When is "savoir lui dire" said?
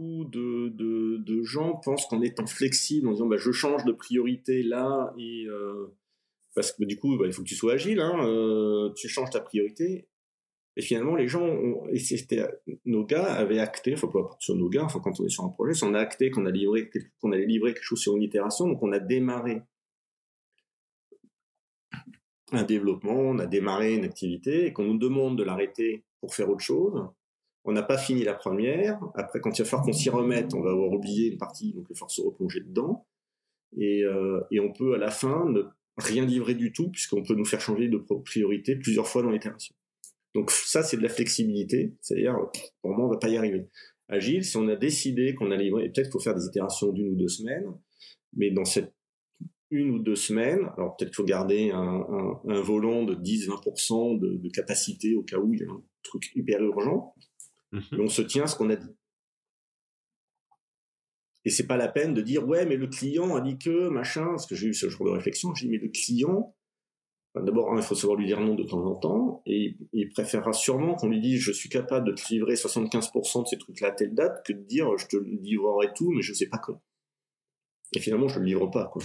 67.94-68.40